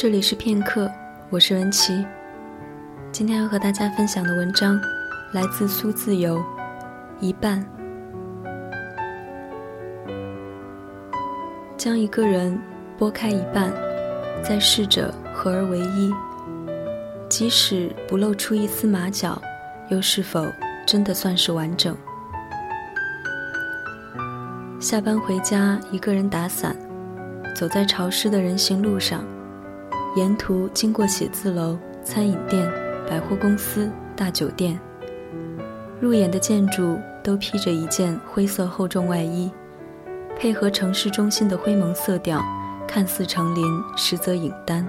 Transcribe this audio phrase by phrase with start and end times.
[0.00, 0.88] 这里是片刻，
[1.28, 2.06] 我是文琪。
[3.10, 4.80] 今天要和大家分享的文章
[5.32, 6.40] 来自苏自由，
[7.18, 7.66] 一半。
[11.76, 12.56] 将一个人
[12.96, 13.72] 剥开一半，
[14.40, 16.14] 再试着合而为一，
[17.28, 19.42] 即使不露出一丝马脚，
[19.88, 20.46] 又是否
[20.86, 21.96] 真的算是完整？
[24.78, 26.76] 下班回家，一个人打伞，
[27.52, 29.24] 走在潮湿的人行路上。
[30.16, 32.68] 沿途经过写字楼、餐饮店、
[33.08, 34.78] 百货公司、大酒店，
[36.00, 39.50] 入眼的建筑都披着一件灰色厚重外衣，
[40.36, 42.42] 配合城市中心的灰蒙色调，
[42.86, 43.64] 看似成林，
[43.96, 44.86] 实则影单。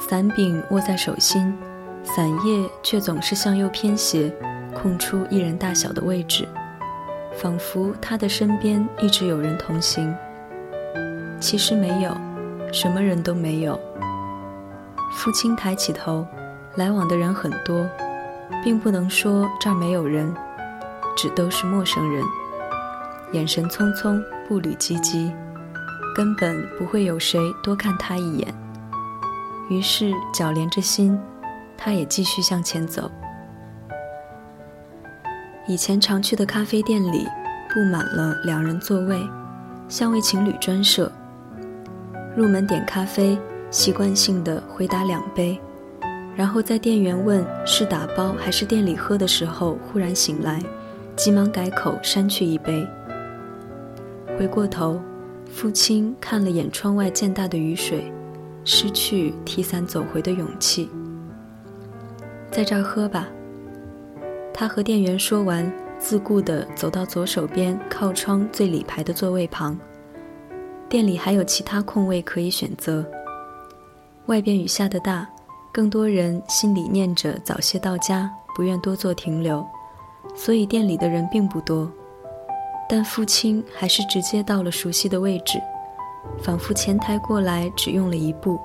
[0.00, 1.54] 伞柄握在手心，
[2.02, 4.34] 伞叶却总是向右偏斜，
[4.74, 6.48] 空出一人大小的位置，
[7.36, 10.12] 仿佛他的身边一直有人同行。
[11.38, 12.16] 其实没有，
[12.72, 13.78] 什么人都没有。
[15.12, 16.26] 父亲抬起头，
[16.74, 17.86] 来往的人很多，
[18.64, 20.34] 并不能说这儿没有人，
[21.16, 22.24] 只都是陌生人，
[23.32, 25.32] 眼神匆匆，步履急急，
[26.16, 28.52] 根本不会有谁多看他一眼。
[29.68, 31.18] 于是脚连着心，
[31.76, 33.10] 他也继续向前走。
[35.68, 37.28] 以前常去的咖啡店里，
[37.72, 39.22] 布满了两人座位，
[39.88, 41.12] 像为情侣专设。
[42.34, 43.38] 入门点咖啡。
[43.72, 45.58] 习惯性的回答两杯，
[46.36, 50.62] 然后在店员问是打包还是店里喝的时候，忽然醒来，
[51.16, 52.86] 急忙改口删去一杯。
[54.38, 55.00] 回过头，
[55.50, 58.12] 父亲看了眼窗外渐大的雨水，
[58.62, 60.90] 失去提伞走回的勇气。
[62.50, 63.26] 在这儿喝吧。
[64.52, 69.78] 他和店员说完，自顾地走到左手边靠窗最里排的座位旁。
[70.90, 73.02] 店里还有其他空位可以选择。
[74.26, 75.28] 外边雨下的大，
[75.72, 79.66] 更多人心里念着早些到家，不愿多做停留，
[80.34, 81.90] 所以店里的人并不多。
[82.88, 85.60] 但父亲还是直接到了熟悉的位置，
[86.40, 88.60] 仿佛前台过来只用了一步。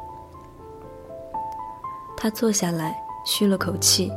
[2.16, 4.12] 他坐下来，吁了口气。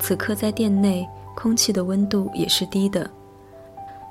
[0.00, 3.08] 此刻在店内，空气的温度也是低的，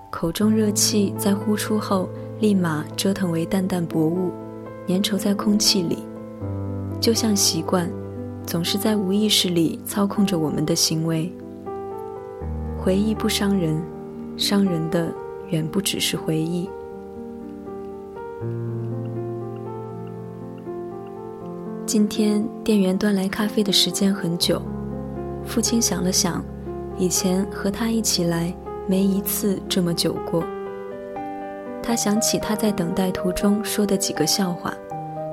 [0.09, 2.07] 口中热气在呼出后
[2.39, 4.31] 立马折腾为淡淡薄雾，
[4.87, 6.05] 粘稠在空气里。
[7.09, 7.89] 就像习惯，
[8.45, 11.33] 总是在无意识里操控着我们的行为。
[12.77, 13.81] 回忆不伤人，
[14.37, 15.11] 伤人的
[15.49, 16.69] 远不只是回忆。
[21.83, 24.61] 今天店员端来咖啡的时间很久，
[25.43, 26.45] 父亲想了想，
[26.95, 28.53] 以前和他一起来
[28.85, 30.43] 没一次这么久过。
[31.81, 34.71] 他想起他在等待途中说的几个笑话，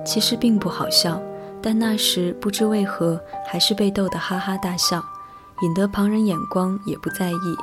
[0.06, 1.20] 其实并不好笑。
[1.62, 5.02] 但那时不知为何，还是被逗得哈哈大笑，
[5.62, 7.56] 引得旁人眼光也不在意，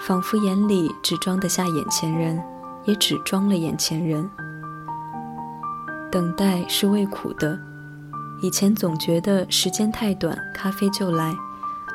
[0.00, 2.42] 仿佛眼里只装得下眼前人，
[2.84, 4.28] 也只装了眼前人。
[6.10, 7.58] 等待是味苦的，
[8.40, 11.34] 以前总觉得时间太短，咖啡就来，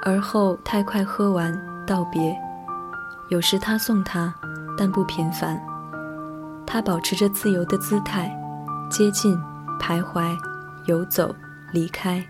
[0.04, 1.58] 而后太快喝完
[1.88, 2.38] 道别。
[3.30, 4.32] 有时他送他，
[4.78, 5.60] 但不频繁。
[6.68, 8.30] 他保持着自由的姿态，
[8.90, 9.36] 接近，
[9.80, 10.38] 徘徊。
[10.88, 11.34] 游走，
[11.74, 12.24] 离开，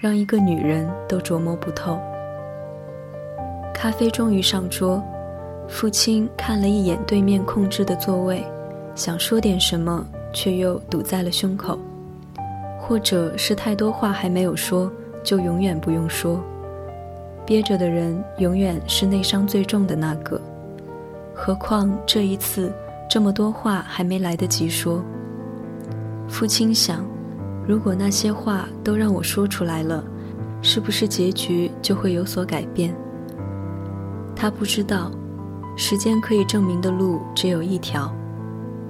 [0.00, 2.00] 让一个女人都琢磨不透。
[3.74, 5.02] 咖啡终于上桌，
[5.68, 8.42] 父亲看了一眼对面空置的座位，
[8.94, 11.78] 想说点什么，却又堵在了胸口。
[12.78, 14.90] 或者是太多话还没有说，
[15.22, 16.40] 就永远不用说。
[17.44, 20.40] 憋着的人永远是内伤最重的那个。
[21.34, 22.72] 何况这一次，
[23.10, 25.04] 这么多话还没来得及说。
[26.26, 27.04] 父亲想。
[27.66, 30.04] 如果那些话都让我说出来了，
[30.62, 32.94] 是不是结局就会有所改变？
[34.34, 35.10] 他不知道，
[35.76, 38.14] 时间可以证明的路只有一条，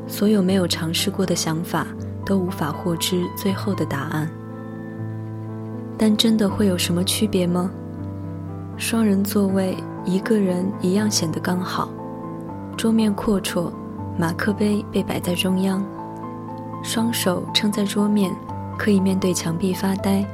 [0.06, 1.86] 所有没有尝试过的想法
[2.24, 4.28] 都无法获知最后的答案。
[5.96, 7.70] 但真的会有什么区别吗？
[8.76, 9.74] 双人座位，
[10.04, 11.88] 一个人一样显得刚好。
[12.76, 13.72] 桌面阔绰，
[14.18, 15.82] 马克杯被摆在中央，
[16.82, 18.30] 双手撑在桌面。
[18.78, 20.24] 可以面对墙壁发呆，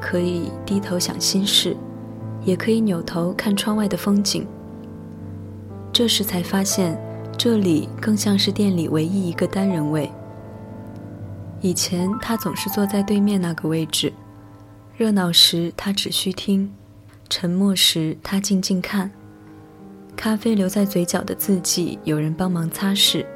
[0.00, 1.76] 可以低头想心事，
[2.44, 4.46] 也可以扭头看窗外的风景。
[5.92, 6.98] 这时才发现，
[7.36, 10.10] 这里更像是店里唯一一个单人位。
[11.60, 14.12] 以前他总是坐在对面那个位置，
[14.96, 16.72] 热闹时他只需听，
[17.28, 19.10] 沉默时他静静看。
[20.14, 23.26] 咖啡留在嘴角的字迹，有人帮忙擦拭，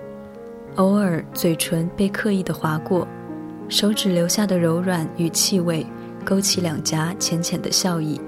[0.77, 3.07] 偶尔嘴唇被刻意的划过。
[3.73, 5.87] 手指留下的柔软与气味，
[6.27, 8.21] 勾起两颊浅浅的笑意。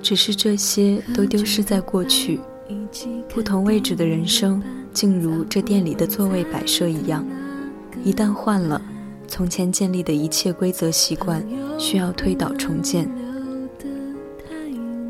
[0.00, 2.40] 只是这些都丢失在过去，
[3.28, 7.22] 不同位置的人生，竟如这店里的座位摆设一样，
[8.02, 8.80] 一旦换了，
[9.28, 11.44] 从前建立的一切规则习惯，
[11.78, 13.06] 需要推倒重建。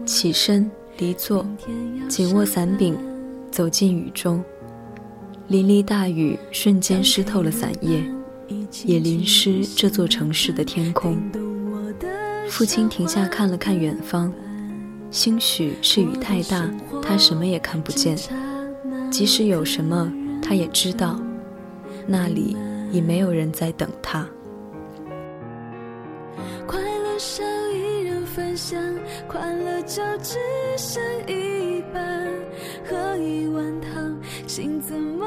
[0.04, 1.46] 起身离座，
[2.08, 2.98] 紧握伞柄，
[3.52, 4.42] 走进雨中。
[5.46, 8.02] 淋漓大雨瞬间湿透了伞叶，
[8.84, 11.20] 也淋湿这座城市的天空。
[12.48, 14.32] 父亲停下看了看远方。
[15.10, 16.70] 兴许是雨太大，
[17.02, 18.16] 他什么也看不见；
[19.10, 20.10] 即使有什么，
[20.42, 21.20] 他也知道，
[22.06, 22.56] 那里
[22.90, 24.26] 已没有人在等他。
[26.66, 27.42] 快乐少
[27.74, 28.82] 一人分享，
[29.28, 30.38] 快乐就只
[30.78, 32.26] 剩一半。
[32.88, 34.16] 喝一碗汤，
[34.46, 35.21] 心怎么。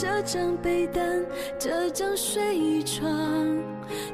[0.00, 1.26] 这张被单，
[1.58, 3.10] 这张睡床，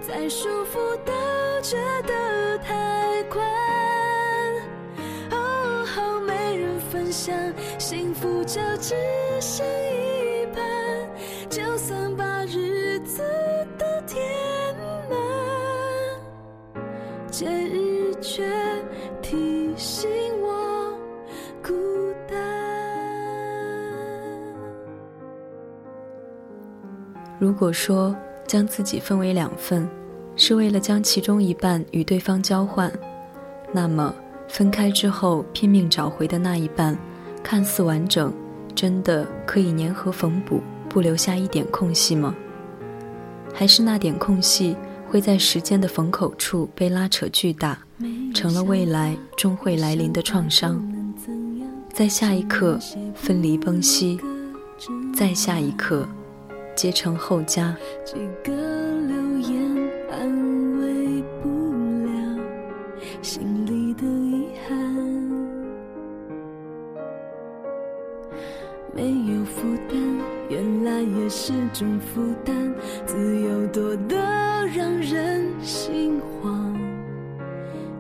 [0.01, 1.13] 再舒服都
[1.61, 1.77] 觉
[2.07, 3.45] 得太宽。
[5.31, 7.37] 哦，好没人分享，
[7.79, 8.95] 幸福就只
[9.43, 10.65] 剩一半。
[11.51, 13.23] 就算把日子
[13.77, 14.25] 都填
[15.11, 16.81] 满，
[17.31, 18.43] 节日却
[19.21, 20.09] 提醒
[27.45, 29.87] 如果说将自己分为两份，
[30.35, 32.91] 是为了将其中一半与对方交换，
[33.71, 34.15] 那么
[34.49, 36.97] 分开之后拼命找回的那一半，
[37.43, 38.33] 看似完整，
[38.75, 42.35] 真的可以粘合缝补，不留下一点空隙吗？
[43.53, 44.75] 还是那点空隙
[45.07, 47.79] 会在时间的缝口处被拉扯巨大，
[48.35, 50.83] 成了未来终会来临的创伤？
[51.93, 52.79] 在下一刻
[53.15, 54.19] 分离崩析，
[55.15, 56.09] 在下一刻。
[56.75, 57.77] 结成后家。
[58.05, 59.61] 几个留言
[60.11, 61.49] 安慰不
[62.05, 62.11] 了
[63.23, 64.77] 心里的遗憾，
[68.95, 69.99] 没有负担，
[70.49, 72.75] 原来也是种负担，
[73.07, 74.17] 自由多得
[74.75, 76.75] 让人心慌。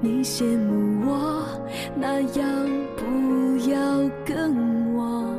[0.00, 1.46] 你羡慕我，
[1.96, 5.34] 那样不要跟我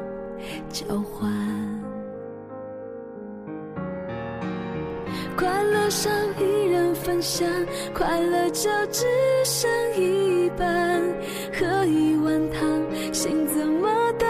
[0.70, 1.45] 交换。
[5.86, 6.10] 快乐少
[6.40, 7.48] 一人分享，
[7.94, 9.06] 快乐就只
[9.44, 11.00] 剩一半。
[11.54, 12.82] 喝一碗汤，
[13.14, 13.88] 心怎么
[14.18, 14.26] 都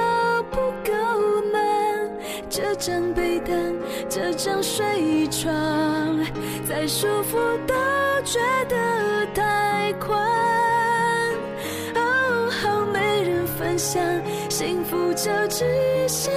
[0.52, 0.92] 不够
[1.54, 2.12] 暖。
[2.50, 3.74] 这张被单，
[4.10, 5.50] 这张睡床，
[6.68, 7.74] 再舒服都
[8.26, 8.38] 觉
[8.68, 10.20] 得太宽。
[11.96, 14.04] 哦，好没人分享，
[14.50, 15.64] 幸福就只
[16.10, 16.34] 剩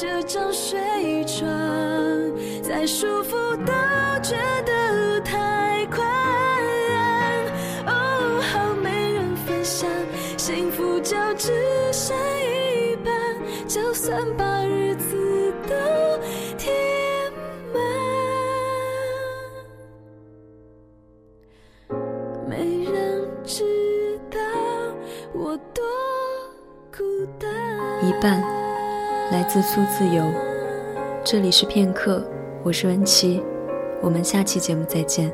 [0.00, 0.80] 这张睡
[1.26, 1.46] 床，
[2.62, 3.72] 再舒服都
[4.22, 6.00] 觉得太宽。
[7.84, 9.86] 哦，好没人分享，
[10.38, 11.52] 幸福就只
[11.92, 13.12] 剩一半。
[13.68, 15.74] 就算把日子都
[16.56, 16.74] 填
[17.74, 17.82] 满，
[22.48, 24.38] 没人知道
[25.34, 25.84] 我多
[26.90, 27.04] 孤
[27.38, 27.50] 单。
[28.02, 28.42] 一半，
[29.30, 30.24] 来自苏自由。
[31.24, 32.28] 这里是片刻，
[32.64, 33.40] 我是文琪，
[34.02, 35.32] 我们下期节目再见。